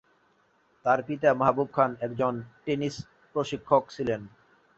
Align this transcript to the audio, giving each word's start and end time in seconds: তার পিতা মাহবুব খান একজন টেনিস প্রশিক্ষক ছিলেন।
তার 0.85 0.99
পিতা 1.07 1.29
মাহবুব 1.33 1.69
খান 1.73 1.91
একজন 2.01 2.33
টেনিস 2.63 2.95
প্রশিক্ষক 3.35 3.83
ছিলেন। 3.95 4.21